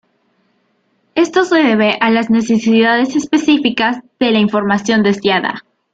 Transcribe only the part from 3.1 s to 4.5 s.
específicas de la